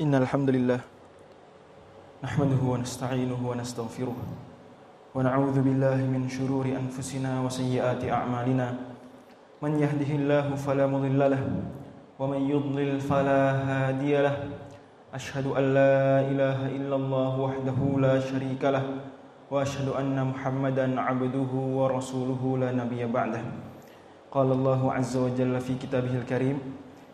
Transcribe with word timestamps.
إن 0.00 0.16
الحمد 0.16 0.50
لله 0.56 0.80
نحمده 2.24 2.62
ونستعينه 2.72 3.36
ونستغفره 3.36 4.16
ونعوذ 5.12 5.56
بالله 5.60 5.98
من 6.08 6.24
شرور 6.24 6.64
أنفسنا 6.72 7.44
وسيئات 7.44 8.08
أعمالنا. 8.08 8.68
من 9.60 9.72
يهده 9.76 10.10
الله 10.16 10.56
فلا 10.56 10.88
مضل 10.88 11.20
له 11.20 11.44
ومن 12.16 12.40
يضلل 12.48 12.96
فلا 13.04 13.42
هادي 13.60 14.24
له. 14.24 14.36
أشهد 15.12 15.46
أن 15.52 15.64
لا 15.76 16.24
إله 16.32 16.58
إلا 16.80 16.96
الله 16.96 17.32
وحده 17.40 17.78
لا 18.00 18.16
شريك 18.24 18.64
له 18.64 19.04
وأشهد 19.52 20.00
أن 20.00 20.16
محمدا 20.16 20.96
عبده 20.96 21.52
ورسوله 21.52 22.42
لا 22.56 22.72
نبي 22.72 23.04
بعده. 23.04 23.44
قال 24.32 24.48
الله 24.48 24.80
عز 24.92 25.14
وجل 25.16 25.60
في 25.60 25.76
كتابه 25.76 26.24
الكريم 26.24 26.56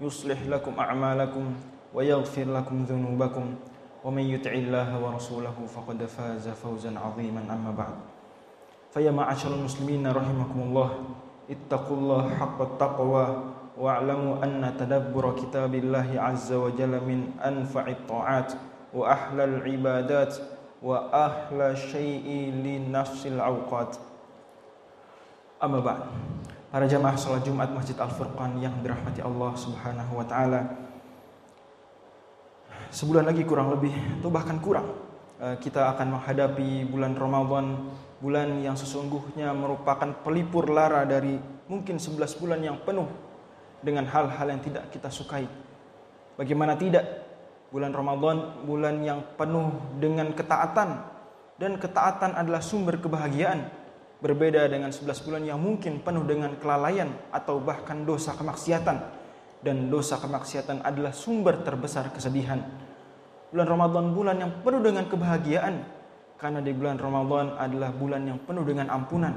يصلح 0.00 0.42
لكم 0.42 0.72
أعمالكم 0.78 1.44
ويغفر 1.94 2.44
لكم 2.44 2.84
ذنوبكم. 2.84 3.54
ومن 4.04 4.22
يطع 4.22 4.52
الله 4.52 4.88
ورسوله 5.04 5.54
فقد 5.76 6.04
فاز 6.04 6.48
فوزا 6.48 6.98
عظيما 6.98 7.40
أما 7.40 7.70
بعد. 7.78 7.96
فيا 8.90 9.10
معاشر 9.10 9.54
المسلمين 9.54 10.06
رحمكم 10.08 10.60
الله 10.60 10.90
اتقوا 11.50 11.96
الله 11.96 12.34
حق 12.34 12.58
التقوى 12.62 13.26
واعلموا 13.78 14.44
أن 14.44 14.74
تدبر 14.78 15.24
كتاب 15.36 15.74
الله 15.74 16.08
عز 16.16 16.52
وجل 16.52 16.94
من 17.04 17.32
أنفع 17.44 17.86
الطاعات 17.86 18.52
وأحلى 18.94 19.44
العبادات 19.44 20.36
وأحلى 20.82 21.76
شيء 21.76 22.26
لنفس 22.64 23.26
الأوقات. 23.26 23.96
أما 25.62 25.80
بعد. 25.80 26.02
Para 26.70 26.86
jamaah 26.86 27.18
sholat 27.18 27.42
Jumat 27.42 27.74
Masjid 27.74 27.98
Al-Furqan 27.98 28.62
yang 28.62 28.78
dirahmati 28.78 29.18
Allah 29.18 29.58
Subhanahu 29.58 30.22
wa 30.22 30.22
taala. 30.22 30.70
Sebulan 32.94 33.26
lagi 33.26 33.42
kurang 33.42 33.74
lebih 33.74 33.90
atau 33.90 34.30
bahkan 34.30 34.62
kurang 34.62 34.86
eh, 35.42 35.58
kita 35.58 35.90
akan 35.90 36.14
menghadapi 36.14 36.86
bulan 36.86 37.18
Ramadan, 37.18 37.90
bulan 38.22 38.62
yang 38.62 38.78
sesungguhnya 38.78 39.50
merupakan 39.50 40.14
pelipur 40.22 40.70
lara 40.70 41.02
dari 41.02 41.42
mungkin 41.66 41.98
11 41.98 42.38
bulan 42.38 42.62
yang 42.62 42.78
penuh 42.86 43.10
dengan 43.82 44.06
hal-hal 44.06 44.46
yang 44.54 44.62
tidak 44.62 44.94
kita 44.94 45.10
sukai. 45.10 45.50
Bagaimana 46.38 46.78
tidak? 46.78 47.02
Bulan 47.74 47.90
Ramadan 47.90 48.62
bulan 48.62 49.02
yang 49.02 49.26
penuh 49.34 49.74
dengan 49.98 50.30
ketaatan 50.30 51.02
dan 51.58 51.82
ketaatan 51.82 52.38
adalah 52.38 52.62
sumber 52.62 53.02
kebahagiaan 53.02 53.79
Berbeda 54.20 54.68
dengan 54.68 54.92
11 54.92 55.24
bulan 55.24 55.42
yang 55.48 55.56
mungkin 55.56 56.04
penuh 56.04 56.28
dengan 56.28 56.52
kelalaian 56.60 57.08
atau 57.32 57.56
bahkan 57.56 58.04
dosa 58.04 58.36
kemaksiatan. 58.36 59.00
Dan 59.64 59.88
dosa 59.88 60.20
kemaksiatan 60.20 60.84
adalah 60.84 61.12
sumber 61.16 61.64
terbesar 61.64 62.12
kesedihan. 62.12 62.60
Bulan 63.48 63.68
Ramadan 63.68 64.12
bulan 64.12 64.36
yang 64.36 64.52
penuh 64.60 64.84
dengan 64.84 65.08
kebahagiaan. 65.08 66.00
Karena 66.36 66.60
di 66.60 66.72
bulan 66.72 67.00
Ramadan 67.00 67.56
adalah 67.56 67.92
bulan 67.96 68.28
yang 68.28 68.40
penuh 68.44 68.64
dengan 68.64 68.92
ampunan. 68.92 69.32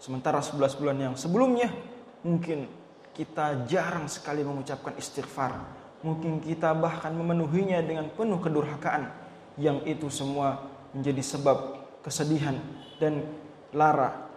Sementara 0.00 0.40
11 0.40 0.80
bulan 0.80 0.96
yang 0.96 1.14
sebelumnya 1.16 1.68
mungkin 2.24 2.68
kita 3.12 3.68
jarang 3.68 4.08
sekali 4.08 4.40
mengucapkan 4.40 4.96
istighfar. 4.96 5.52
Mungkin 6.00 6.40
kita 6.44 6.72
bahkan 6.76 7.12
memenuhinya 7.12 7.80
dengan 7.84 8.08
penuh 8.08 8.40
kedurhakaan. 8.40 9.08
Yang 9.60 9.78
itu 9.84 10.08
semua 10.08 10.64
menjadi 10.96 11.20
sebab 11.20 11.56
kesedihan 12.04 12.56
dan 13.00 13.43
lara. 13.74 14.30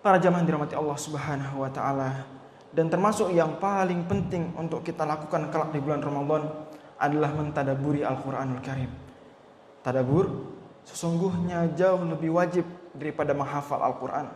Para 0.00 0.16
jamaah 0.16 0.42
dirahmati 0.42 0.74
Allah 0.74 0.98
Subhanahu 0.98 1.62
wa 1.62 1.70
taala 1.70 2.24
dan 2.72 2.88
termasuk 2.88 3.30
yang 3.30 3.60
paling 3.60 4.08
penting 4.08 4.56
untuk 4.56 4.82
kita 4.82 5.04
lakukan 5.04 5.52
kelak 5.52 5.70
di 5.70 5.78
bulan 5.78 6.00
Ramadan 6.00 6.42
adalah 6.96 7.30
mentadaburi 7.36 8.02
Al-Qur'anul 8.02 8.62
Karim. 8.64 8.90
Tadabur 9.84 10.56
sesungguhnya 10.88 11.76
jauh 11.76 12.02
lebih 12.08 12.32
wajib 12.32 12.64
daripada 12.96 13.36
menghafal 13.36 13.82
Al-Qur'an. 13.84 14.26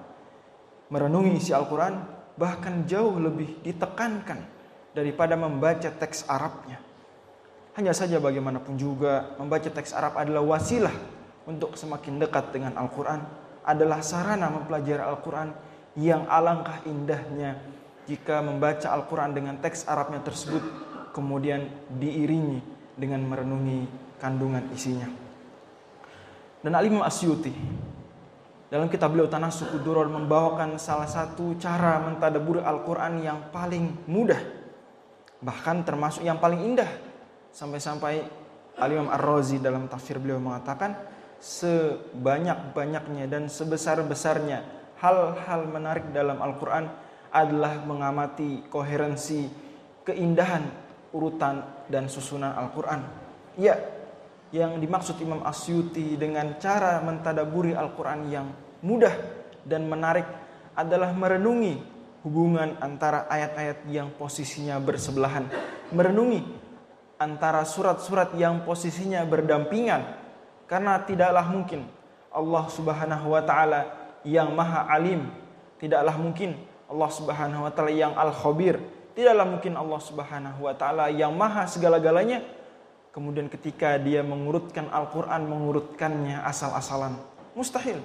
Merenungi 0.93 1.41
isi 1.41 1.57
Al-Qur'an 1.57 2.05
bahkan 2.37 2.85
jauh 2.85 3.17
lebih 3.17 3.61
ditekankan 3.65 4.41
daripada 4.97 5.39
membaca 5.39 5.89
teks 5.89 6.27
Arabnya. 6.27 6.83
Hanya 7.79 7.95
saja 7.95 8.19
bagaimanapun 8.19 8.75
juga 8.75 9.39
membaca 9.39 9.71
teks 9.71 9.95
Arab 9.95 10.19
adalah 10.19 10.43
wasilah 10.43 10.93
untuk 11.47 11.79
semakin 11.79 12.19
dekat 12.19 12.51
dengan 12.51 12.75
Al-Qur'an 12.75 13.23
adalah 13.65 14.01
sarana 14.01 14.49
mempelajari 14.49 15.03
Al-Quran 15.03 15.49
yang 15.99 16.25
alangkah 16.31 16.81
indahnya 16.87 17.59
jika 18.09 18.41
membaca 18.43 18.91
Al-Quran 18.91 19.37
dengan 19.37 19.55
teks 19.61 19.87
Arabnya 19.87 20.23
tersebut 20.25 20.63
kemudian 21.15 21.69
diiringi 21.99 22.63
dengan 22.99 23.23
merenungi 23.27 23.87
kandungan 24.19 24.67
isinya. 24.75 25.09
Dan 26.61 26.77
Al-Imam 26.77 27.01
Asyuti 27.01 27.53
dalam 28.71 28.87
kitab 28.87 29.11
beliau 29.11 29.27
Tanah 29.27 29.51
Suku 29.51 29.83
Duror 29.83 30.07
membawakan 30.07 30.79
salah 30.79 31.09
satu 31.11 31.59
cara 31.59 31.99
mentadaburi 32.07 32.63
Al-Quran 32.63 33.19
yang 33.19 33.39
paling 33.51 34.07
mudah. 34.07 34.39
Bahkan 35.41 35.83
termasuk 35.83 36.23
yang 36.23 36.39
paling 36.39 36.63
indah. 36.63 36.87
Sampai-sampai 37.51 38.23
Al-Imam 38.79 39.11
Ar-Razi 39.11 39.59
dalam 39.59 39.91
tafsir 39.91 40.23
beliau 40.23 40.39
mengatakan 40.39 40.95
sebanyak-banyaknya 41.41 43.25
dan 43.27 43.49
sebesar-besarnya 43.49 44.61
hal-hal 45.01 45.61
menarik 45.65 46.13
dalam 46.13 46.37
Al-Quran 46.39 46.87
adalah 47.33 47.81
mengamati 47.81 48.69
koherensi, 48.69 49.49
keindahan, 50.05 50.69
urutan, 51.17 51.65
dan 51.89 52.07
susunan 52.13 52.53
Al-Quran. 52.53 53.01
Ya, 53.57 53.81
yang 54.53 54.77
dimaksud 54.77 55.17
Imam 55.25 55.41
Asyuti 55.47 56.21
dengan 56.21 56.61
cara 56.61 57.01
mentadaburi 57.01 57.73
Al-Quran 57.73 58.21
yang 58.29 58.47
mudah 58.85 59.15
dan 59.65 59.89
menarik 59.89 60.29
adalah 60.77 61.15
merenungi 61.17 61.81
hubungan 62.21 62.77
antara 62.85 63.25
ayat-ayat 63.33 63.89
yang 63.89 64.13
posisinya 64.13 64.77
bersebelahan. 64.77 65.49
Merenungi 65.95 66.45
antara 67.17 67.65
surat-surat 67.65 68.37
yang 68.37 68.65
posisinya 68.69 69.25
berdampingan 69.25 70.20
karena 70.71 71.03
tidaklah 71.03 71.43
mungkin 71.51 71.91
Allah 72.31 72.65
Subhanahu 72.71 73.35
wa 73.35 73.43
taala 73.43 73.91
yang 74.23 74.55
Maha 74.55 74.87
Alim, 74.87 75.27
tidaklah 75.83 76.15
mungkin 76.15 76.55
Allah 76.87 77.11
Subhanahu 77.11 77.67
wa 77.67 77.73
taala 77.75 77.91
yang 77.91 78.15
Al-Khabir, 78.15 78.79
tidaklah 79.19 79.51
mungkin 79.51 79.75
Allah 79.75 79.99
Subhanahu 79.99 80.61
wa 80.63 80.75
taala 80.79 81.11
yang 81.11 81.35
Maha 81.35 81.67
segala-galanya. 81.67 82.47
Kemudian 83.11 83.51
ketika 83.51 83.99
dia 83.99 84.23
mengurutkan 84.23 84.87
Al-Qur'an 84.87 85.43
mengurutkannya 85.43 86.47
asal-asalan. 86.47 87.19
Mustahil. 87.59 87.99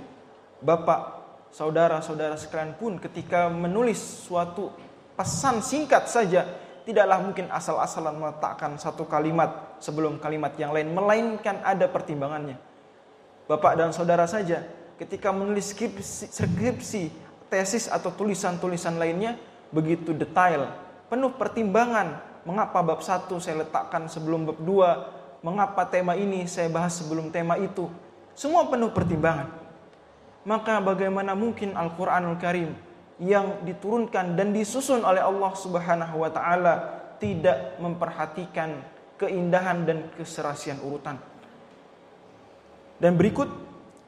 Bapak, 0.58 1.22
saudara-saudara 1.54 2.34
sekalian 2.34 2.74
pun 2.74 2.98
ketika 2.98 3.46
menulis 3.54 4.26
suatu 4.26 4.74
pesan 5.14 5.62
singkat 5.62 6.10
saja 6.10 6.50
tidaklah 6.86 7.18
mungkin 7.20 7.50
asal-asalan 7.50 8.16
meletakkan 8.16 8.78
satu 8.78 9.10
kalimat 9.10 9.76
sebelum 9.82 10.22
kalimat 10.22 10.54
yang 10.56 10.72
lain, 10.72 10.94
melainkan 10.94 11.60
ada 11.66 11.90
pertimbangannya. 11.90 12.56
Bapak 13.50 13.74
dan 13.78 13.90
saudara 13.90 14.30
saja, 14.30 14.62
ketika 15.02 15.34
menulis 15.34 15.74
skripsi, 15.74 16.30
skripsi 16.30 17.04
tesis 17.50 17.90
atau 17.90 18.14
tulisan-tulisan 18.14 19.02
lainnya, 19.02 19.38
begitu 19.74 20.14
detail, 20.14 20.70
penuh 21.10 21.34
pertimbangan. 21.34 22.38
Mengapa 22.46 22.86
bab 22.86 23.02
satu 23.02 23.42
saya 23.42 23.66
letakkan 23.66 24.06
sebelum 24.06 24.46
bab 24.46 24.62
dua? 24.62 25.10
Mengapa 25.42 25.82
tema 25.90 26.14
ini 26.14 26.46
saya 26.46 26.70
bahas 26.70 26.94
sebelum 26.94 27.34
tema 27.34 27.58
itu? 27.58 27.90
Semua 28.38 28.70
penuh 28.70 28.94
pertimbangan. 28.94 29.50
Maka 30.46 30.78
bagaimana 30.78 31.34
mungkin 31.34 31.74
Al-Quranul 31.74 32.38
Karim 32.38 32.78
yang 33.22 33.64
diturunkan 33.64 34.36
dan 34.36 34.52
disusun 34.52 35.04
oleh 35.08 35.24
Allah 35.24 35.52
Subhanahu 35.56 36.16
wa 36.20 36.32
taala 36.32 36.74
tidak 37.16 37.80
memperhatikan 37.80 38.84
keindahan 39.16 39.88
dan 39.88 40.12
keserasian 40.20 40.84
urutan. 40.84 41.16
Dan 43.00 43.16
berikut 43.16 43.48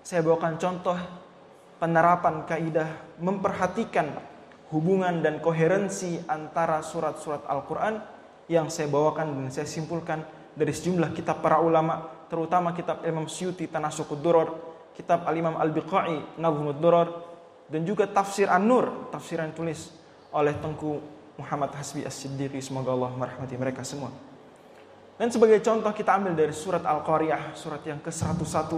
saya 0.04 0.24
bawakan 0.24 0.60
contoh 0.60 0.96
penerapan 1.80 2.44
kaidah 2.48 3.20
memperhatikan 3.20 4.12
hubungan 4.72 5.24
dan 5.24 5.40
koherensi 5.40 6.20
antara 6.28 6.84
surat-surat 6.84 7.48
Al-Qur'an 7.48 8.04
yang 8.52 8.68
saya 8.68 8.92
bawakan 8.92 9.48
dan 9.48 9.52
saya 9.52 9.68
simpulkan 9.68 10.24
dari 10.58 10.72
sejumlah 10.72 11.14
kitab 11.16 11.40
para 11.40 11.60
ulama, 11.60 12.28
terutama 12.28 12.74
kitab 12.76 13.04
Imam 13.06 13.30
Syuti 13.30 13.70
Tanasukud 13.70 14.20
Duror, 14.20 14.48
kitab 14.96 15.24
Al-Imam 15.28 15.56
Al-Biqai 15.56 16.40
Nazmud 16.42 16.80
Duror, 16.82 17.08
dan 17.68 17.84
juga 17.84 18.08
tafsir 18.08 18.48
An-Nur, 18.48 19.12
tafsir 19.12 19.44
tulis 19.52 19.92
oleh 20.32 20.56
Tengku 20.60 21.04
Muhammad 21.38 21.76
Hasbi 21.76 22.08
As-Siddiqi, 22.08 22.64
semoga 22.64 22.96
Allah 22.96 23.12
merahmati 23.14 23.56
mereka 23.60 23.84
semua. 23.84 24.10
Dan 25.18 25.34
sebagai 25.34 25.60
contoh 25.66 25.90
kita 25.92 26.14
ambil 26.16 26.38
dari 26.38 26.54
surat 26.54 26.86
Al-Qariyah, 26.86 27.58
surat 27.58 27.82
yang 27.86 27.98
ke-101 28.02 28.70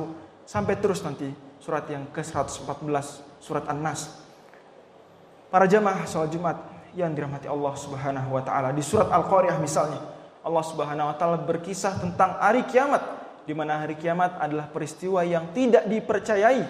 sampai 0.48 0.76
terus 0.80 1.04
nanti 1.04 1.28
surat 1.60 1.84
yang 1.92 2.08
ke-114, 2.16 3.08
surat 3.44 3.68
An-Nas. 3.68 4.16
Para 5.52 5.68
jamaah 5.68 6.08
sholat 6.08 6.32
Jumat 6.32 6.58
yang 6.96 7.12
dirahmati 7.14 7.46
Allah 7.46 7.74
Subhanahu 7.76 8.30
wa 8.34 8.42
taala. 8.42 8.72
Di 8.72 8.82
surat 8.82 9.12
Al-Qariyah 9.12 9.60
misalnya, 9.60 10.00
Allah 10.42 10.64
Subhanahu 10.64 11.12
wa 11.12 11.16
taala 11.20 11.38
berkisah 11.44 12.00
tentang 12.00 12.40
hari 12.40 12.64
kiamat 12.66 13.04
di 13.44 13.54
mana 13.58 13.82
hari 13.82 14.00
kiamat 14.00 14.40
adalah 14.40 14.70
peristiwa 14.72 15.26
yang 15.26 15.52
tidak 15.52 15.86
dipercayai 15.90 16.64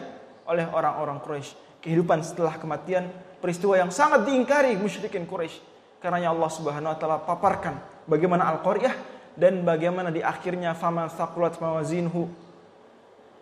oleh 0.50 0.66
orang-orang 0.74 1.22
Quraisy. 1.22 1.69
Kehidupan 1.80 2.24
setelah 2.24 2.60
kematian, 2.60 3.08
peristiwa 3.40 3.80
yang 3.80 3.90
sangat 3.90 4.28
diingkari 4.28 4.76
musyrikin 4.76 5.24
Quraisy. 5.24 5.64
Karena 6.00 6.32
Allah 6.32 6.52
Subhanahu 6.52 6.92
wa 6.96 6.98
taala 7.00 7.18
paparkan 7.24 7.76
bagaimana 8.08 8.48
Al-Qariyah 8.56 8.96
dan 9.36 9.68
bagaimana 9.68 10.12
di 10.12 10.24
akhirnya 10.24 10.72
faman 10.76 11.12
saqulat 11.12 11.60
mawazinhu 11.60 12.28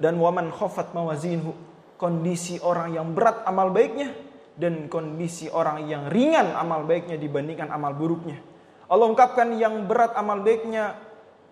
dan 0.01 0.17
waman 0.17 0.49
khafat 0.49 0.93
mawazinhu 0.93 1.53
kondisi 2.01 2.61
orang 2.61 2.93
yang 2.93 3.13
berat 3.13 3.45
amal 3.45 3.69
baiknya 3.69 4.13
dan 4.57 4.89
kondisi 4.89 5.49
orang 5.53 5.85
yang 5.85 6.09
ringan 6.09 6.53
amal 6.57 6.81
baiknya 6.85 7.17
dibandingkan 7.17 7.69
amal 7.69 7.93
buruknya. 7.93 8.41
Allah 8.89 9.05
ungkapkan 9.05 9.53
yang 9.53 9.85
berat 9.85 10.17
amal 10.17 10.41
baiknya 10.41 10.97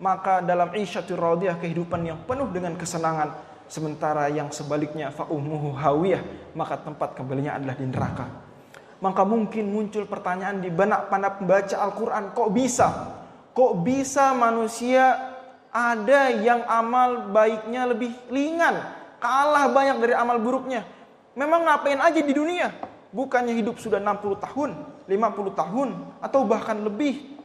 maka 0.02 0.42
dalam 0.42 0.74
isyatul 0.74 1.22
radiyah 1.22 1.62
kehidupan 1.62 2.02
yang 2.02 2.20
penuh 2.26 2.50
dengan 2.50 2.74
kesenangan 2.76 3.55
sementara 3.68 4.30
yang 4.30 4.50
sebaliknya 4.54 5.10
fa 5.10 5.26
ummuhu 5.30 5.74
hawiyah 5.74 6.22
maka 6.54 6.80
tempat 6.82 7.18
kembalinya 7.18 7.58
adalah 7.58 7.76
di 7.76 7.86
neraka. 7.86 8.26
Maka 9.04 9.22
mungkin 9.28 9.70
muncul 9.70 10.08
pertanyaan 10.08 10.64
di 10.64 10.72
benak 10.72 11.12
para 11.12 11.36
pembaca 11.36 11.76
Al-Qur'an, 11.78 12.32
kok 12.32 12.50
bisa? 12.56 12.88
Kok 13.52 13.84
bisa 13.84 14.32
manusia 14.32 15.36
ada 15.70 16.32
yang 16.32 16.64
amal 16.66 17.30
baiknya 17.30 17.92
lebih 17.92 18.16
ringan, 18.32 18.80
kalah 19.20 19.68
banyak 19.68 20.00
dari 20.00 20.16
amal 20.16 20.40
buruknya? 20.40 20.88
Memang 21.36 21.68
ngapain 21.68 22.00
aja 22.00 22.24
di 22.24 22.32
dunia? 22.32 22.72
Bukannya 23.12 23.52
hidup 23.52 23.80
sudah 23.80 24.00
60 24.00 24.40
tahun, 24.40 24.72
50 25.08 25.52
tahun, 25.52 25.90
atau 26.24 26.40
bahkan 26.48 26.80
lebih. 26.80 27.36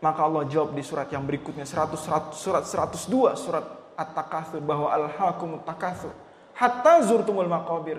Maka 0.00 0.20
Allah 0.24 0.48
jawab 0.48 0.72
di 0.72 0.84
surat 0.84 1.08
yang 1.12 1.24
berikutnya, 1.24 1.68
100, 1.68 1.96
100, 1.96 2.36
surat 2.36 2.64
102, 2.64 3.36
surat 3.36 3.64
At-Takathur, 3.94 4.60
bahwa 4.62 4.90
Al-Hakum 4.90 5.62
Takathur. 5.62 6.12
Hatta 6.54 7.02
zurtumul 7.02 7.50
maqabir. 7.50 7.98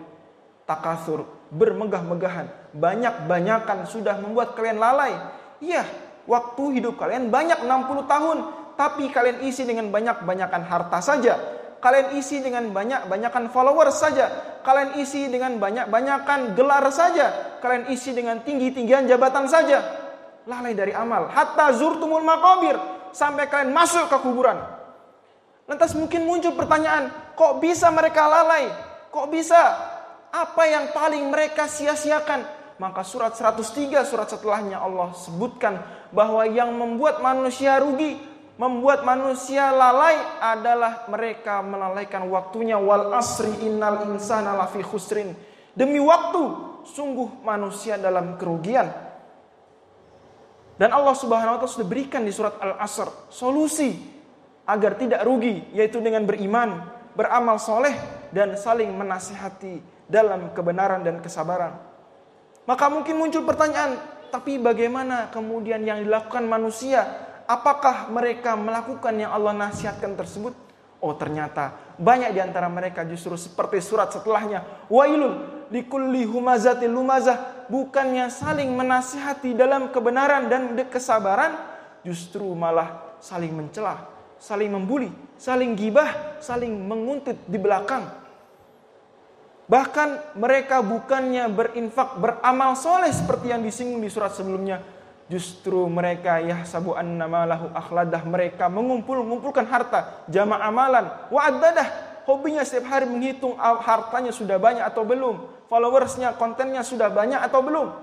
Takathur, 0.66 1.30
bermegah-megahan, 1.54 2.50
banyak-banyakan 2.74 3.86
sudah 3.86 4.18
membuat 4.18 4.58
kalian 4.58 4.82
lalai. 4.82 5.14
Iya, 5.62 5.86
waktu 6.26 6.82
hidup 6.82 6.98
kalian 6.98 7.30
banyak 7.30 7.62
60 7.62 8.10
tahun, 8.10 8.38
tapi 8.74 9.14
kalian 9.14 9.46
isi 9.46 9.62
dengan 9.62 9.94
banyak-banyakan 9.94 10.62
harta 10.66 11.00
saja 11.06 11.38
Kalian 11.86 12.18
isi 12.18 12.42
dengan 12.42 12.74
banyak-banyakan 12.74 13.54
followers 13.54 14.02
saja. 14.02 14.58
Kalian 14.66 14.98
isi 14.98 15.30
dengan 15.30 15.62
banyak-banyakan 15.62 16.58
gelar 16.58 16.82
saja. 16.90 17.60
Kalian 17.62 17.94
isi 17.94 18.10
dengan 18.10 18.42
tinggi-tinggian 18.42 19.06
jabatan 19.06 19.46
saja. 19.46 19.86
Lalai 20.50 20.74
dari 20.74 20.98
amal. 20.98 21.30
Hatta 21.30 21.78
zurtumul 21.78 22.26
maqabir. 22.26 22.74
Sampai 23.14 23.46
kalian 23.46 23.70
masuk 23.70 24.10
ke 24.10 24.18
kuburan. 24.18 24.58
Lantas 25.66 25.98
mungkin 25.98 26.30
muncul 26.30 26.54
pertanyaan, 26.54 27.10
kok 27.34 27.58
bisa 27.58 27.90
mereka 27.90 28.30
lalai? 28.30 28.70
Kok 29.10 29.28
bisa? 29.34 29.62
Apa 30.30 30.64
yang 30.70 30.94
paling 30.94 31.26
mereka 31.34 31.66
sia-siakan? 31.66 32.46
Maka 32.76 33.08
surat 33.08 33.34
103, 33.34 34.04
surat 34.04 34.28
setelahnya 34.28 34.84
Allah 34.84 35.16
sebutkan 35.16 35.80
bahwa 36.12 36.44
yang 36.46 36.76
membuat 36.76 37.24
manusia 37.24 37.80
rugi 37.80 38.36
membuat 38.56 39.04
manusia 39.04 39.68
lalai 39.68 40.16
adalah 40.40 41.08
mereka 41.12 41.60
melalaikan 41.60 42.24
waktunya 42.32 42.80
wal 42.80 43.12
asri 43.12 43.52
innal 43.68 44.08
insana 44.08 44.56
lafi 44.56 44.80
khusrin 44.80 45.36
demi 45.76 46.00
waktu 46.00 46.44
sungguh 46.88 47.44
manusia 47.44 48.00
dalam 48.00 48.40
kerugian 48.40 48.88
dan 50.80 50.92
Allah 50.92 51.16
Subhanahu 51.16 51.56
wa 51.56 51.60
taala 51.60 51.72
sudah 51.72 51.88
berikan 51.88 52.24
di 52.24 52.32
surat 52.32 52.56
Al-Asr 52.64 53.28
solusi 53.28 53.92
agar 54.66 54.98
tidak 54.98 55.22
rugi 55.24 55.66
yaitu 55.74 56.02
dengan 56.02 56.26
beriman, 56.26 56.84
beramal 57.14 57.62
soleh 57.62 57.94
dan 58.34 58.58
saling 58.58 58.92
menasihati 58.92 59.82
dalam 60.10 60.54
kebenaran 60.54 61.02
dan 61.02 61.22
kesabaran. 61.22 61.78
Maka 62.66 62.90
mungkin 62.90 63.22
muncul 63.22 63.46
pertanyaan, 63.46 64.02
tapi 64.34 64.58
bagaimana 64.58 65.30
kemudian 65.30 65.86
yang 65.86 66.02
dilakukan 66.02 66.44
manusia 66.50 67.06
apakah 67.46 68.10
mereka 68.10 68.58
melakukan 68.58 69.14
yang 69.16 69.32
Allah 69.32 69.54
nasihatkan 69.54 70.18
tersebut? 70.18 70.54
Oh 71.00 71.14
ternyata 71.14 71.78
banyak 72.02 72.34
di 72.34 72.42
antara 72.42 72.66
mereka 72.66 73.06
justru 73.06 73.38
seperti 73.38 73.80
surat 73.80 74.10
setelahnya. 74.10 74.90
Wailun 74.90 75.68
likulli 75.70 76.26
humazatil 76.26 76.92
lumazah. 76.92 77.70
Bukannya 77.70 78.30
saling 78.30 78.70
menasihati 78.74 79.54
dalam 79.58 79.90
kebenaran 79.94 80.50
dan 80.50 80.74
kesabaran. 80.90 81.54
Justru 82.06 82.46
malah 82.54 83.18
saling 83.18 83.50
mencela, 83.50 84.06
saling 84.40 84.72
membuli, 84.72 85.10
saling 85.36 85.74
gibah, 85.74 86.40
saling 86.40 86.72
menguntit 86.72 87.40
di 87.48 87.58
belakang. 87.60 88.08
Bahkan 89.66 90.38
mereka 90.38 90.86
bukannya 90.86 91.50
berinfak, 91.50 92.22
beramal 92.22 92.78
soleh 92.78 93.10
seperti 93.10 93.50
yang 93.50 93.66
disinggung 93.66 94.02
di 94.02 94.10
surat 94.14 94.32
sebelumnya. 94.32 94.82
Justru 95.26 95.90
mereka 95.90 96.38
ya 96.38 96.62
sabu 96.70 96.94
annamalahu 96.94 97.74
akhladah 97.74 98.22
mereka 98.30 98.70
mengumpul-ngumpulkan 98.70 99.66
harta, 99.66 100.22
jama 100.30 100.62
amalan, 100.62 101.10
wa'adadah 101.34 102.16
Hobinya 102.26 102.66
setiap 102.66 102.90
hari 102.90 103.06
menghitung 103.06 103.54
hartanya 103.62 104.34
sudah 104.34 104.58
banyak 104.58 104.82
atau 104.82 105.06
belum, 105.06 105.46
followersnya, 105.70 106.34
kontennya 106.34 106.82
sudah 106.82 107.14
banyak 107.14 107.38
atau 107.38 107.62
belum, 107.62 107.94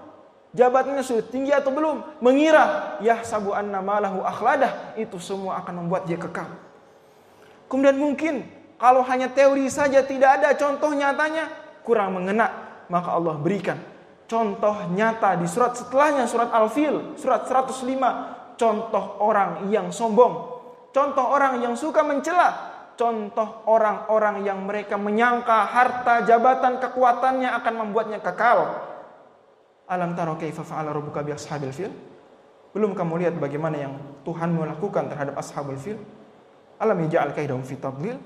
jabatannya 0.52 1.04
sudah 1.04 1.24
tinggi 1.28 1.52
atau 1.52 1.72
belum, 1.72 2.22
mengira 2.24 2.96
ya 3.04 3.20
sabu 3.24 3.52
annamalahu 3.52 4.24
akhladah. 4.24 4.96
Itu 4.96 5.20
semua 5.20 5.60
akan 5.64 5.84
membuat 5.84 6.08
dia 6.08 6.16
kekal. 6.16 6.48
Kemudian 7.68 7.96
mungkin 7.96 8.44
kalau 8.76 9.00
hanya 9.04 9.32
teori 9.32 9.68
saja 9.72 10.04
tidak 10.04 10.40
ada 10.40 10.52
contoh 10.56 10.92
nyatanya 10.92 11.48
kurang 11.84 12.14
mengena, 12.16 12.52
maka 12.92 13.16
Allah 13.16 13.36
berikan 13.40 13.92
contoh 14.32 14.88
nyata 14.96 15.36
di 15.36 15.44
surat 15.44 15.76
setelahnya 15.76 16.24
surat 16.24 16.48
Al-Fil 16.56 17.20
surat 17.20 17.44
105 17.44 18.56
contoh 18.56 19.04
orang 19.20 19.68
yang 19.68 19.92
sombong 19.92 20.32
contoh 20.88 21.26
orang 21.28 21.60
yang 21.60 21.76
suka 21.76 22.00
mencela 22.00 22.72
contoh 22.96 23.60
orang-orang 23.68 24.40
yang 24.40 24.64
mereka 24.64 24.96
menyangka 24.96 25.68
harta 25.68 26.24
jabatan 26.24 26.80
kekuatannya 26.80 27.52
akan 27.60 27.74
membuatnya 27.84 28.24
kekal 28.24 28.91
alam 29.92 30.16
taro 30.16 30.40
kaifa 30.40 30.64
fa'ala 30.64 30.96
rabbuka 30.96 31.20
bi 31.20 31.36
ashabil 31.36 31.72
fil 31.76 31.92
belum 32.72 32.96
kamu 32.96 33.20
lihat 33.20 33.34
bagaimana 33.36 33.76
yang 33.76 33.94
Tuhan 34.24 34.56
melakukan 34.56 35.12
terhadap 35.12 35.36
ashabul 35.36 35.76
fil 35.76 36.00
alam 36.80 36.96
yaj'al 37.04 37.36
kaidahum 37.36 37.60
fi 37.60 37.76
tadlil 37.76 38.16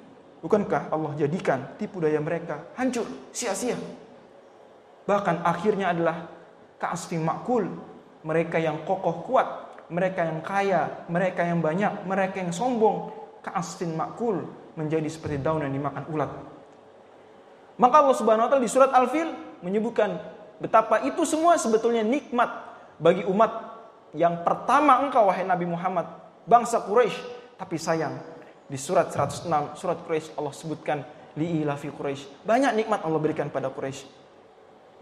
bukankah 0.41 0.95
Allah 0.95 1.13
jadikan 1.19 1.75
tipu 1.75 1.99
daya 1.99 2.23
mereka 2.23 2.71
hancur 2.79 3.05
sia-sia 3.35 3.75
Bahkan 5.07 5.47
akhirnya 5.47 5.95
adalah 5.95 6.27
ka'asfin 6.83 7.23
makul. 7.23 7.71
Mereka 8.27 8.59
yang 8.59 8.83
kokoh 8.83 9.23
kuat, 9.23 9.47
mereka 9.87 10.27
yang 10.27 10.43
kaya, 10.43 11.07
mereka 11.07 11.47
yang 11.47 11.63
banyak, 11.63 12.03
mereka 12.03 12.43
yang 12.43 12.51
sombong. 12.51 13.15
Ka'asfin 13.47 13.95
makul 13.95 14.43
menjadi 14.75 15.07
seperti 15.07 15.39
daun 15.39 15.63
yang 15.63 15.71
dimakan 15.71 16.03
ulat. 16.11 16.31
Maka 17.79 17.95
Allah 18.03 18.17
Subhanahu 18.19 18.45
wa 18.45 18.51
taala 18.51 18.67
di 18.67 18.73
surat 18.73 18.91
Al-Fil 18.91 19.31
menyebutkan 19.63 20.19
betapa 20.59 21.05
itu 21.05 21.23
semua 21.29 21.57
sebetulnya 21.61 22.05
nikmat 22.05 22.49
bagi 22.97 23.25
umat 23.29 23.77
yang 24.17 24.41
pertama 24.41 25.03
engkau 25.05 25.29
wahai 25.29 25.45
Nabi 25.45 25.69
Muhammad, 25.69 26.09
bangsa 26.49 26.81
Quraisy. 26.81 27.37
Tapi 27.57 27.77
sayang, 27.81 28.17
di 28.69 28.77
surat 28.81 29.13
106 29.13 29.49
surat 29.77 29.99
Quraisy 30.05 30.37
Allah 30.41 30.53
sebutkan 30.57 30.99
li'ilafi 31.37 31.93
Quraisy. 31.93 32.45
Banyak 32.45 32.73
nikmat 32.77 33.05
Allah 33.05 33.21
berikan 33.21 33.53
pada 33.53 33.69
Quraisy. 33.69 34.09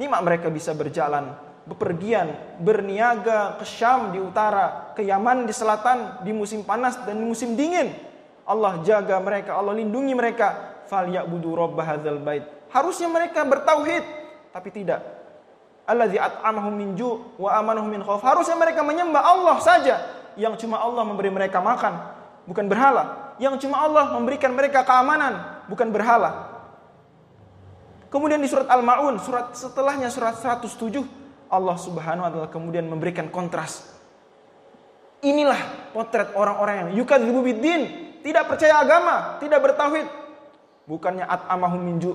Nikmat 0.02 0.20
mereka 0.26 0.50
bisa 0.50 0.74
berjalan, 0.74 1.38
bepergian, 1.70 2.58
berniaga 2.58 3.54
ke 3.62 3.64
Syam 3.66 4.10
di 4.10 4.18
utara, 4.18 4.90
ke 4.98 5.06
Yaman 5.06 5.46
di 5.46 5.54
selatan, 5.54 6.26
di 6.26 6.34
musim 6.34 6.66
panas 6.66 6.98
dan 7.06 7.14
di 7.14 7.24
musim 7.26 7.54
dingin. 7.54 7.94
Allah 8.44 8.82
jaga 8.82 9.16
mereka, 9.22 9.54
Allah 9.54 9.78
lindungi 9.78 10.12
mereka. 10.12 10.74
Fal 10.90 11.08
ya'budu 11.08 11.54
rabb 11.56 11.78
hadzal 11.80 12.20
bait. 12.20 12.44
Harusnya 12.74 13.08
mereka 13.08 13.46
bertauhid, 13.46 14.04
tapi 14.50 14.68
tidak. 14.74 15.23
Allazi 15.84 16.16
at'amahum 16.16 16.72
min 16.72 16.96
ju' 16.96 17.36
wa 17.36 17.52
amanahum 17.60 17.92
min 17.92 18.00
khauf. 18.00 18.24
Harusnya 18.24 18.56
mereka 18.56 18.80
menyembah 18.80 19.20
Allah 19.20 19.56
saja, 19.60 20.00
yang 20.34 20.56
cuma 20.56 20.80
Allah 20.80 21.04
memberi 21.04 21.28
mereka 21.28 21.60
makan, 21.60 21.92
bukan 22.48 22.64
berhala. 22.66 23.36
Yang 23.36 23.66
cuma 23.66 23.84
Allah 23.84 24.14
memberikan 24.16 24.54
mereka 24.56 24.80
keamanan, 24.86 25.64
bukan 25.68 25.92
berhala. 25.92 26.54
Kemudian 28.08 28.38
di 28.38 28.46
surat 28.46 28.70
Al-Maun, 28.70 29.18
surat 29.18 29.58
setelahnya 29.58 30.06
surat 30.08 30.38
107, 30.38 31.02
Allah 31.50 31.76
Subhanahu 31.76 32.24
wa 32.24 32.30
taala 32.30 32.48
kemudian 32.48 32.86
memberikan 32.86 33.26
kontras. 33.28 33.90
Inilah 35.20 35.90
potret 35.92 36.30
orang-orang 36.32 36.74
yang 36.88 36.90
yukadzibu 37.04 37.42
biddin, 37.42 37.82
tidak 38.22 38.48
percaya 38.48 38.80
agama, 38.80 39.36
tidak 39.42 39.60
bertauhid. 39.60 40.06
Bukannya 40.88 41.26
at'amahum 41.28 41.80
minju. 41.80 42.12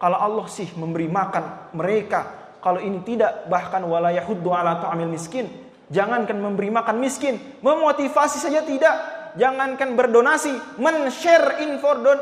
Kalau 0.00 0.16
Allah 0.16 0.46
sih 0.48 0.70
memberi 0.76 1.10
makan 1.10 1.74
mereka, 1.76 2.39
kalau 2.60 2.80
ini 2.80 3.00
tidak 3.02 3.48
bahkan 3.48 3.80
wala 3.84 4.12
yahuddu 4.12 4.52
ala 4.52 4.80
ta'amil 4.84 5.08
miskin, 5.08 5.48
jangankan 5.88 6.36
memberi 6.36 6.68
makan 6.68 7.00
miskin, 7.00 7.40
memotivasi 7.64 8.36
saja 8.36 8.60
tidak 8.64 9.20
jangankan 9.38 9.94
berdonasi, 9.94 10.78
men-share 10.78 11.62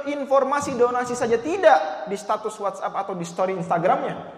informasi 0.08 0.76
donasi 0.76 1.16
saja 1.16 1.40
tidak 1.40 2.08
di 2.08 2.16
status 2.16 2.52
WhatsApp 2.60 2.92
atau 2.92 3.14
di 3.16 3.24
story 3.24 3.56
Instagramnya. 3.56 4.36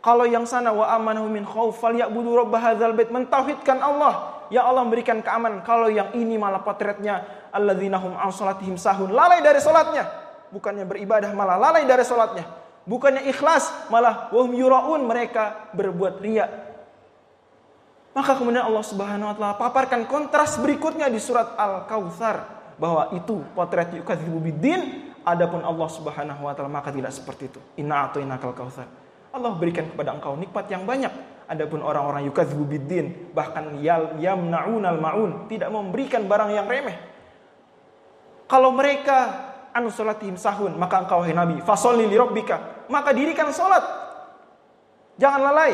Kalau 0.00 0.24
yang 0.24 0.48
sana 0.48 0.72
wa 0.72 0.88
amanahu 0.96 1.28
min 1.28 1.44
khauf 1.44 1.76
falyabudu 1.76 2.32
rabb 2.32 2.56
hadzal 2.56 2.96
bait 2.96 3.12
mentauhidkan 3.12 3.84
Allah, 3.84 4.48
ya 4.48 4.64
Allah 4.64 4.80
memberikan 4.84 5.20
keamanan. 5.20 5.60
Kalau 5.60 5.92
yang 5.92 6.16
ini 6.16 6.40
malah 6.40 6.64
potretnya 6.64 7.48
alladzina 7.52 8.00
hum 8.00 8.16
an 8.16 8.32
salatihim 8.32 8.80
sahun, 8.80 9.12
lalai 9.12 9.44
dari 9.44 9.60
salatnya. 9.60 10.08
Bukannya 10.50 10.88
beribadah 10.88 11.30
malah 11.36 11.60
lalai 11.60 11.84
dari 11.84 12.00
salatnya. 12.00 12.59
Bukannya 12.88 13.28
ikhlas 13.28 13.90
malah 13.92 14.32
wahum 14.32 14.56
yuraun 14.56 15.04
mereka 15.04 15.68
berbuat 15.76 16.18
riak 16.24 16.70
maka 18.10 18.34
kemudian 18.34 18.66
Allah 18.66 18.82
Subhanahu 18.82 19.30
wa 19.30 19.34
taala 19.38 19.54
paparkan 19.54 20.02
kontras 20.10 20.58
berikutnya 20.58 21.06
di 21.06 21.22
surat 21.22 21.54
Al-Kautsar 21.54 22.42
bahwa 22.74 23.14
itu 23.14 23.38
potret 23.54 23.94
yukadzibu 23.94 24.42
biddin 24.42 25.12
adapun 25.22 25.62
Allah 25.62 25.86
Subhanahu 25.86 26.42
wa 26.42 26.52
taala 26.56 26.66
maka 26.72 26.90
tidak 26.90 27.14
seperti 27.14 27.52
itu. 27.54 27.60
Inna 27.78 28.10
a'tainakal 28.10 28.56
kautsar. 28.56 28.88
Allah 29.30 29.54
berikan 29.54 29.86
kepada 29.86 30.10
engkau 30.16 30.34
nikmat 30.34 30.66
yang 30.66 30.82
banyak. 30.82 31.12
Adapun 31.46 31.82
orang-orang 31.82 32.26
yukadzibu 32.26 32.66
biddin 32.66 33.30
bahkan 33.30 33.78
yal 33.78 34.18
yamnaunal 34.18 34.98
maun 34.98 35.30
tidak 35.46 35.70
memberikan 35.70 36.26
barang 36.26 36.50
yang 36.50 36.66
remeh. 36.66 36.98
Kalau 38.50 38.74
mereka 38.74 39.49
anu 39.74 39.88
salatihim 39.88 40.34
sahun 40.34 40.74
maka 40.74 41.02
engkau 41.06 41.22
hai 41.22 41.34
nabi 41.34 41.62
fasolli 41.62 42.06
li 42.06 42.16
rabbika 42.18 42.86
maka 42.90 43.14
dirikan 43.14 43.54
salat. 43.54 43.82
Jangan 45.20 45.40
lalai 45.40 45.72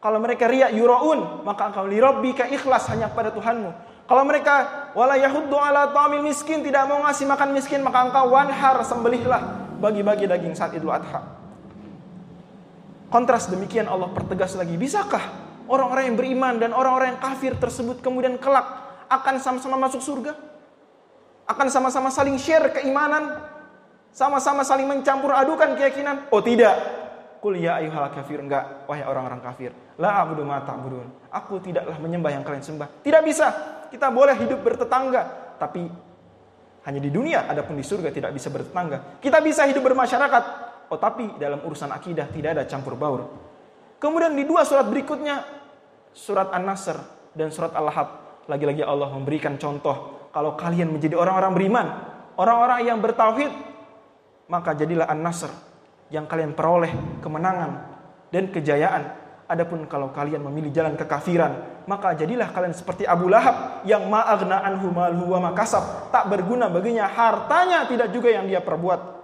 kalau 0.00 0.16
mereka 0.16 0.48
riak 0.48 0.72
yuraun, 0.72 1.44
maka 1.44 1.68
engkau 1.68 1.84
lirabbika 1.84 2.48
ikhlas 2.48 2.88
hanya 2.88 3.12
kepada 3.12 3.36
Tuhanmu. 3.36 3.70
Kalau 4.08 4.24
mereka 4.24 4.88
wala 4.96 5.14
yahuddu 5.20 5.54
ala 5.54 5.92
ta'amil 5.92 6.24
miskin, 6.24 6.64
tidak 6.64 6.88
mau 6.88 7.04
ngasih 7.04 7.28
makan 7.28 7.52
miskin, 7.52 7.84
maka 7.84 8.08
engkau 8.08 8.32
wanhar 8.32 8.80
sembelihlah 8.80 9.76
bagi-bagi 9.76 10.24
daging 10.24 10.56
saat 10.56 10.72
Idul 10.72 10.90
Adha. 10.90 11.20
Kontras 13.12 13.52
demikian 13.52 13.92
Allah 13.92 14.08
pertegas 14.10 14.56
lagi. 14.56 14.72
Bisakah 14.80 15.20
orang-orang 15.68 16.10
yang 16.10 16.16
beriman 16.16 16.54
dan 16.56 16.72
orang-orang 16.72 17.14
yang 17.14 17.20
kafir 17.20 17.52
tersebut 17.60 18.00
kemudian 18.00 18.40
kelak 18.40 18.66
akan 19.12 19.36
sama-sama 19.36 19.76
masuk 19.76 20.00
surga? 20.00 20.32
Akan 21.50 21.66
sama-sama 21.66 22.14
saling 22.14 22.38
share 22.38 22.70
keimanan? 22.70 23.42
Sama-sama 24.14 24.62
saling 24.62 24.86
mencampur 24.86 25.34
adukan 25.34 25.74
keyakinan? 25.74 26.30
Oh 26.30 26.38
tidak. 26.38 26.78
Kul 27.42 27.58
ya 27.58 27.82
ayuhal 27.82 28.06
kafir 28.14 28.38
enggak 28.38 28.86
wahai 28.86 29.02
orang-orang 29.02 29.42
kafir. 29.42 29.74
La 29.98 30.22
abudu 30.22 30.46
ma 30.46 30.62
ta'budun. 30.62 31.26
Aku 31.34 31.58
tidaklah 31.58 31.98
menyembah 31.98 32.30
yang 32.30 32.46
kalian 32.46 32.62
sembah. 32.62 33.02
Tidak 33.02 33.22
bisa. 33.26 33.48
Kita 33.90 34.14
boleh 34.14 34.38
hidup 34.38 34.62
bertetangga, 34.62 35.56
tapi 35.58 35.90
hanya 36.86 37.00
di 37.02 37.10
dunia 37.10 37.50
adapun 37.50 37.74
di 37.74 37.82
surga 37.82 38.14
tidak 38.14 38.30
bisa 38.30 38.46
bertetangga. 38.54 39.18
Kita 39.18 39.42
bisa 39.42 39.66
hidup 39.66 39.82
bermasyarakat, 39.82 40.44
oh 40.94 41.00
tapi 41.00 41.34
dalam 41.40 41.66
urusan 41.66 41.90
akidah 41.90 42.30
tidak 42.30 42.50
ada 42.54 42.64
campur 42.70 42.94
baur. 42.94 43.26
Kemudian 43.98 44.38
di 44.38 44.46
dua 44.46 44.62
surat 44.62 44.86
berikutnya 44.86 45.42
surat 46.14 46.54
An-Nasr 46.54 46.96
dan 47.34 47.50
surat 47.50 47.74
Al-Lahab 47.74 48.08
lagi-lagi 48.46 48.86
Allah 48.86 49.10
memberikan 49.10 49.58
contoh 49.58 50.19
kalau 50.30 50.54
kalian 50.54 50.90
menjadi 50.94 51.18
orang-orang 51.18 51.52
beriman, 51.54 51.86
orang-orang 52.38 52.86
yang 52.86 52.98
bertauhid, 53.02 53.50
maka 54.46 54.74
jadilah 54.74 55.06
An-Nasr 55.10 55.50
yang 56.10 56.26
kalian 56.26 56.54
peroleh 56.54 56.90
kemenangan 57.22 57.70
dan 58.30 58.50
kejayaan. 58.50 59.18
Adapun 59.50 59.82
kalau 59.90 60.14
kalian 60.14 60.46
memilih 60.46 60.70
jalan 60.70 60.94
kekafiran, 60.94 61.82
maka 61.90 62.14
jadilah 62.14 62.54
kalian 62.54 62.70
seperti 62.70 63.02
Abu 63.02 63.26
Lahab 63.26 63.82
yang 63.82 64.06
ma'agna 64.06 64.62
anhu 64.62 64.94
malhu 64.94 65.34
wa 65.34 65.50
makasab, 65.50 66.14
tak 66.14 66.30
berguna 66.30 66.70
baginya 66.70 67.10
hartanya 67.10 67.82
tidak 67.90 68.14
juga 68.14 68.30
yang 68.30 68.46
dia 68.46 68.62
perbuat. 68.62 69.18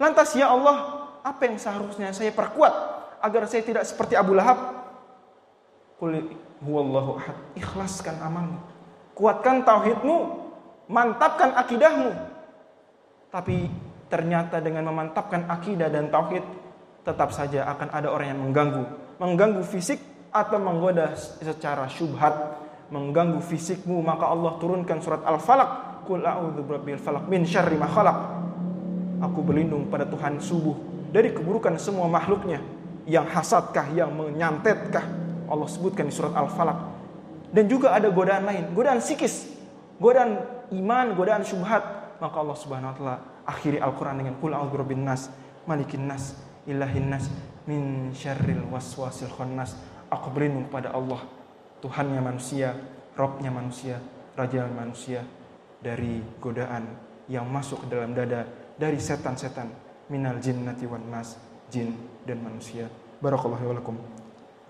Lantas 0.00 0.32
ya 0.32 0.48
Allah, 0.48 1.04
apa 1.20 1.44
yang 1.44 1.60
seharusnya 1.60 2.16
saya 2.16 2.32
perkuat 2.32 2.72
agar 3.20 3.44
saya 3.44 3.60
tidak 3.60 3.84
seperti 3.84 4.16
Abu 4.16 4.32
Lahab? 4.32 4.56
Qul 6.00 6.32
huwallahu 6.64 7.20
ahad. 7.20 7.36
Ikhlaskan 7.60 8.16
amalmu. 8.24 8.79
Kuatkan 9.20 9.68
tauhidmu, 9.68 10.16
mantapkan 10.88 11.52
akidahmu. 11.52 12.08
Tapi 13.28 13.68
ternyata 14.08 14.64
dengan 14.64 14.88
memantapkan 14.88 15.44
akidah 15.44 15.92
dan 15.92 16.08
tauhid 16.08 16.40
tetap 17.04 17.28
saja 17.28 17.68
akan 17.68 17.92
ada 17.92 18.08
orang 18.08 18.32
yang 18.32 18.40
mengganggu, 18.48 18.84
mengganggu 19.20 19.60
fisik 19.68 20.00
atau 20.32 20.56
menggoda 20.56 21.12
secara 21.20 21.84
syubhat, 21.92 22.32
mengganggu 22.88 23.44
fisikmu 23.44 24.00
maka 24.00 24.24
Allah 24.24 24.56
turunkan 24.56 25.04
surat 25.04 25.20
Al-Falaq, 25.22 26.04
qul 26.08 26.24
a'udzu 26.24 26.64
min. 27.28 27.44
Aku 29.20 29.44
berlindung 29.44 29.92
pada 29.92 30.08
Tuhan 30.08 30.40
subuh 30.40 30.74
dari 31.12 31.36
keburukan 31.36 31.76
semua 31.76 32.08
makhluknya 32.08 32.64
yang 33.04 33.28
hasadkah, 33.28 33.92
yang 33.92 34.16
menyantetkah. 34.16 35.04
Allah 35.50 35.68
sebutkan 35.68 36.08
di 36.08 36.14
surat 36.14 36.32
Al-Falaq. 36.32 36.99
Dan 37.50 37.66
juga 37.66 37.94
ada 37.94 38.06
godaan 38.10 38.46
lain, 38.46 38.70
godaan 38.70 39.02
psikis, 39.02 39.50
godaan 39.98 40.38
iman, 40.70 41.18
godaan 41.18 41.42
syubhat. 41.42 41.82
Maka 42.22 42.36
Allah 42.38 42.58
Subhanahu 42.58 42.90
wa 42.92 42.96
taala 42.96 43.16
akhiri 43.48 43.82
Al-Quran 43.82 44.22
dengan 44.22 44.34
Qul 44.38 44.54
a'udzu 44.54 44.70
birabbin 44.76 45.02
nas, 45.02 45.32
malikin 45.66 46.06
nas, 46.06 46.38
ilahin 46.68 47.10
nas, 47.10 47.26
min 47.66 48.14
syarril 48.14 48.62
waswasil 48.70 49.32
khannas. 49.34 49.74
Aku 50.10 50.30
berlindung 50.30 50.70
kepada 50.70 50.94
Allah, 50.94 51.22
Tuhannya 51.82 52.22
manusia, 52.22 52.76
Robnya 53.18 53.50
manusia, 53.50 53.98
Raja 54.38 54.64
manusia 54.70 55.26
dari 55.82 56.22
godaan 56.38 56.86
yang 57.26 57.44
masuk 57.50 57.84
ke 57.84 57.86
dalam 57.92 58.14
dada 58.14 58.46
dari 58.78 58.96
setan-setan 58.96 59.68
minal 60.08 60.38
jinnati 60.38 60.86
wan 60.86 61.04
nas, 61.10 61.36
jin 61.68 61.94
dan 62.24 62.40
manusia. 62.40 62.88
Barakallahu 63.20 63.64
wa 63.70 63.74
lakum. 63.76 64.19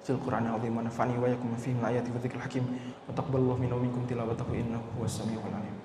Fil 0.01 0.17
Qur'an 0.17 0.49
al-azim 0.49 0.73
wa 0.73 0.83
nafa'ani 0.83 1.15
wa 1.21 1.29
yakum 1.29 1.53
fihi 1.61 1.77
ayati 1.77 2.09
wa 2.09 2.19
dzikril 2.19 2.41
hakim. 2.41 2.65
Wa 3.05 3.13
taqabbalallahu 3.13 3.61
minna 3.61 3.77
wa 3.77 3.85
minkum 3.85 4.09
tilawatahu 4.09 4.57
innahu 4.57 4.83
huwas 4.97 5.13
samiul 5.13 5.45
alim. 5.45 5.77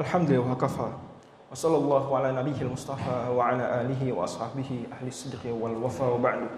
Alhamdulillah 0.00 0.48
wa 0.48 0.56
kafa. 0.56 0.88
Wa 1.50 1.52
sallallahu 1.52 2.08
ala 2.14 2.32
nabiyil 2.32 2.72
mustafa 2.72 3.28
wa 3.28 3.52
ala 3.52 3.84
alihi 3.84 4.14
wa 4.14 4.24
ashabihi 4.24 4.88
ahli 4.88 5.10
sidqi 5.12 5.52
wal 5.52 5.76
wafa 5.76 6.08
wa 6.14 6.30
ba'du. 6.30 6.48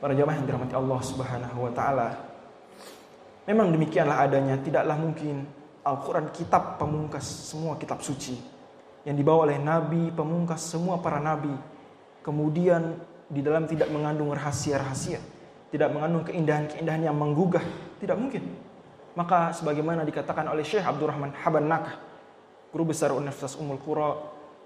Para 0.00 0.14
jamaah 0.16 0.40
yang 0.40 0.46
dirahmati 0.46 0.72
Allah 0.78 1.00
Subhanahu 1.02 1.58
wa 1.68 1.70
taala. 1.74 2.31
Memang 3.42 3.74
demikianlah 3.74 4.22
adanya, 4.22 4.54
tidaklah 4.62 4.94
mungkin 4.94 5.42
Al-Qur'an 5.82 6.30
kitab 6.30 6.78
pemungkas 6.78 7.26
semua 7.26 7.74
kitab 7.74 7.98
suci 8.06 8.38
yang 9.02 9.18
dibawa 9.18 9.50
oleh 9.50 9.58
nabi 9.58 10.14
pemungkas 10.14 10.62
semua 10.62 11.02
para 11.02 11.18
nabi. 11.18 11.50
Kemudian 12.22 13.02
di 13.26 13.42
dalam 13.42 13.66
tidak 13.66 13.90
mengandung 13.90 14.30
rahasia-rahasia, 14.30 15.18
tidak 15.74 15.90
mengandung 15.90 16.22
keindahan-keindahan 16.22 17.10
yang 17.10 17.18
menggugah, 17.18 17.66
tidak 17.98 18.14
mungkin. 18.14 18.46
Maka 19.18 19.50
sebagaimana 19.50 20.06
dikatakan 20.06 20.46
oleh 20.46 20.62
Syekh 20.62 20.86
Abdurrahman 20.86 21.34
Haban 21.42 21.66
Nakah 21.66 21.98
guru 22.70 22.94
besar 22.94 23.10
Universitas 23.12 23.58
Ummul 23.58 23.82
Qura 23.82 24.16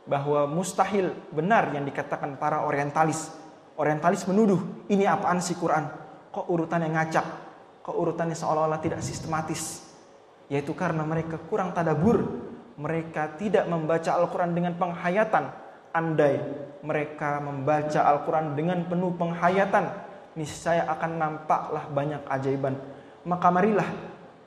bahwa 0.06 0.46
mustahil 0.46 1.10
benar 1.34 1.72
yang 1.74 1.82
dikatakan 1.88 2.38
para 2.38 2.62
orientalis. 2.62 3.32
Orientalis 3.76 4.24
menuduh, 4.28 4.60
ini 4.88 5.04
apaan 5.08 5.40
sih 5.42 5.56
Quran? 5.58 5.88
Kok 6.30 6.46
urutannya 6.48 6.92
ngacak? 6.92 7.45
Kok 7.86 7.94
urutannya 7.94 8.34
seolah-olah 8.34 8.82
tidak 8.82 8.98
sistematis? 8.98 9.86
Yaitu 10.50 10.74
karena 10.74 11.06
mereka 11.06 11.38
kurang 11.38 11.70
tadabur. 11.70 12.42
Mereka 12.76 13.38
tidak 13.38 13.70
membaca 13.70 14.10
Al-Quran 14.10 14.52
dengan 14.52 14.74
penghayatan. 14.74 15.44
Andai 15.94 16.36
mereka 16.86 17.42
membaca 17.42 18.00
Al-Quran 18.06 18.54
dengan 18.54 18.86
penuh 18.86 19.10
penghayatan, 19.18 19.90
niscaya 20.38 20.86
akan 20.86 21.10
nampaklah 21.18 21.84
banyak 21.90 22.22
ajaiban. 22.30 22.78
Maka 23.26 23.48
marilah 23.50 23.88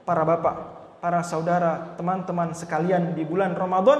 para 0.08 0.24
bapak, 0.24 0.56
para 1.04 1.20
saudara, 1.26 1.98
teman-teman 2.00 2.56
sekalian 2.56 3.12
di 3.18 3.28
bulan 3.28 3.58
Ramadan, 3.60 4.00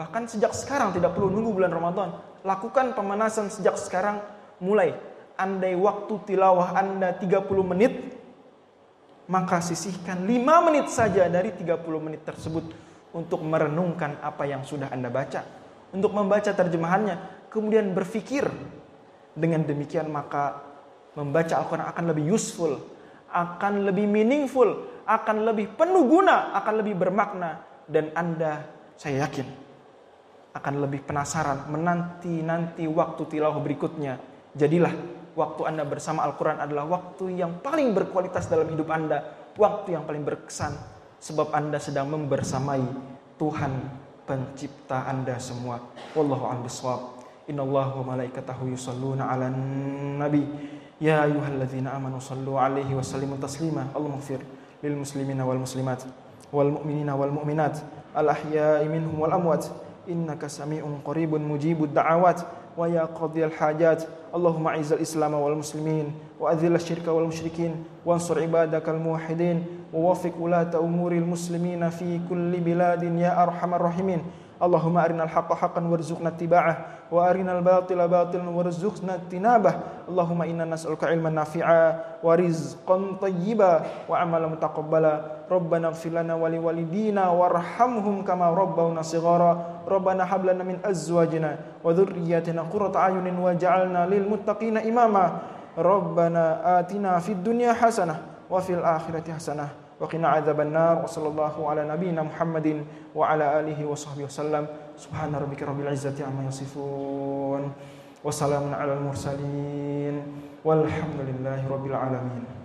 bahkan 0.00 0.24
sejak 0.24 0.56
sekarang 0.56 0.96
tidak 0.96 1.12
perlu 1.12 1.28
nunggu 1.28 1.60
bulan 1.60 1.72
Ramadan. 1.74 2.08
Lakukan 2.40 2.96
pemanasan 2.96 3.52
sejak 3.52 3.76
sekarang 3.76 4.24
mulai. 4.62 4.96
Andai 5.34 5.74
waktu 5.74 6.14
tilawah 6.30 6.78
Anda 6.78 7.10
30 7.18 7.42
menit, 7.74 8.13
maka 9.30 9.64
sisihkan 9.64 10.28
5 10.28 10.66
menit 10.68 10.86
saja 10.92 11.24
dari 11.32 11.52
30 11.56 11.80
menit 12.00 12.22
tersebut 12.28 12.64
untuk 13.14 13.40
merenungkan 13.46 14.20
apa 14.20 14.44
yang 14.44 14.66
sudah 14.66 14.90
Anda 14.90 15.08
baca, 15.08 15.40
untuk 15.94 16.12
membaca 16.12 16.50
terjemahannya, 16.50 17.48
kemudian 17.48 17.94
berpikir. 17.94 18.44
Dengan 19.34 19.66
demikian 19.66 20.14
maka 20.14 20.62
membaca 21.18 21.58
Al-Quran 21.58 21.90
akan 21.90 22.04
lebih 22.14 22.38
useful, 22.38 22.78
akan 23.34 23.86
lebih 23.90 24.06
meaningful, 24.06 25.02
akan 25.06 25.42
lebih 25.42 25.74
penuh 25.74 26.06
guna, 26.06 26.54
akan 26.54 26.74
lebih 26.84 26.94
bermakna. 26.94 27.66
Dan 27.84 28.14
Anda, 28.14 28.62
saya 28.94 29.26
yakin, 29.26 29.46
akan 30.54 30.74
lebih 30.86 31.02
penasaran 31.02 31.66
menanti-nanti 31.66 32.86
waktu 32.86 33.22
tilawah 33.26 33.58
berikutnya. 33.58 34.22
Jadilah 34.54 34.94
waktu 35.34 35.62
Anda 35.68 35.82
bersama 35.86 36.24
Al-Quran 36.26 36.62
adalah 36.62 36.86
waktu 36.86 37.38
yang 37.38 37.60
paling 37.60 37.92
berkualitas 37.94 38.46
dalam 38.50 38.70
hidup 38.70 38.88
Anda. 38.90 39.50
Waktu 39.54 39.94
yang 39.94 40.08
paling 40.08 40.26
berkesan. 40.26 40.74
Sebab 41.22 41.54
Anda 41.54 41.78
sedang 41.78 42.10
membersamai 42.10 42.82
Tuhan 43.38 43.72
pencipta 44.26 45.06
Anda 45.06 45.38
semua. 45.38 45.78
Wallahu 46.16 46.48
a'lam 46.48 46.64
bishawab. 46.64 47.02
Allah 47.44 47.88
wa 47.92 48.04
malaikatahu 48.16 48.72
yusalluna 48.72 49.28
ala 49.28 49.52
nabi. 49.52 50.42
Ya 50.96 51.20
ayyuhalladzina 51.28 51.92
amanu 51.92 52.22
sallu 52.22 52.56
alaihi 52.56 52.96
wa 52.96 53.04
sallimu 53.04 53.36
taslima. 53.36 53.92
Allahumma 53.92 54.22
lil 54.84 55.00
muslimina 55.00 55.48
wal 55.48 55.60
muslimat 55.60 56.04
wal 56.52 56.68
mu'minina 56.68 57.16
wal 57.16 57.32
mu'minat 57.32 57.80
al 58.12 58.28
ahya'i 58.28 58.84
minhum 58.86 59.16
wal 59.16 59.32
amwat 59.32 59.72
innaka 60.04 60.46
sami'un 60.52 61.00
qaribun 61.00 61.40
mujibud 61.40 61.90
da'awat 61.96 62.44
ويا 62.78 63.04
قضي 63.04 63.44
الحاجات. 63.44 64.02
اللهم 64.34 64.66
اعز 64.66 64.92
الإسلام 64.92 65.34
والمسلمين 65.34 66.06
وأذل 66.40 66.74
الشرك 66.74 67.08
والمشركين 67.08 67.84
وانصر 68.06 68.42
عبادك 68.42 68.88
الموحدين 68.88 69.64
ووفق 69.94 70.32
ولاة 70.40 70.78
أمور 70.78 71.12
المسلمين 71.12 71.90
في 71.90 72.20
كل 72.30 72.60
بلاد 72.60 73.02
يا 73.02 73.42
أرحم 73.42 73.74
الراحمين. 73.74 74.22
اللهم 74.62 74.96
أرنا 74.98 75.24
الحق 75.24 75.52
حقا 75.52 75.82
وارزقنا 75.88 76.28
اتباعه. 76.28 76.86
وأرنا 77.12 77.58
الباطل 77.58 78.08
باطلا 78.08 78.48
وارزقنا 78.48 79.14
اجتنابه. 79.14 79.74
اللهم 80.08 80.40
إنا 80.42 80.64
نسألك 80.64 81.04
علما 81.04 81.30
نافعا 81.30 82.00
ورزقا 82.22 82.96
طيبا 83.20 83.72
وعملا 84.08 84.46
متقبلا. 84.46 85.14
ربنا 85.50 85.88
اغفر 85.88 86.10
لنا 86.10 86.34
ولوالدينا 86.34 87.28
وارحمهم 87.28 88.24
كما 88.24 88.50
ربونا 88.50 89.02
صغارا. 89.02 89.52
ربنا 89.88 90.22
هب 90.24 90.42
لنا 90.44 90.64
من 90.64 90.76
أزواجنا 90.84 91.84
وذرياتنا 91.84 92.62
قرة 92.72 92.96
أعين 92.96 93.38
واجعلنا 93.38 94.06
للمتقين 94.06 94.76
إماما. 94.78 95.24
ربنا 95.78 96.44
آتنا 96.80 97.18
في 97.18 97.32
الدنيا 97.32 97.72
حسنة 97.72 98.16
وفي 98.50 98.74
الآخرة 98.74 99.32
حسنة 99.32 99.68
وقنا 100.00 100.28
عذاب 100.28 100.60
النار. 100.60 101.04
وصلى 101.04 101.28
الله 101.28 101.54
على 101.70 101.82
نبينا 101.88 102.22
محمد 102.22 102.84
وعلى 103.14 103.60
آله 103.60 103.86
وصحبه 103.86 104.24
وسلم. 104.24 104.66
Subhana 104.96 105.38
rabbika 105.38 105.66
rabbil 105.66 105.90
izzati 105.92 106.22
amma 106.22 106.44
yasifun. 106.46 107.72
Wassalamun 108.24 108.72
alal 108.72 109.00
mursalin. 109.02 110.22
Walhamdulillahi 110.64 111.68
rabbil 111.68 111.94
alamin. 111.94 112.63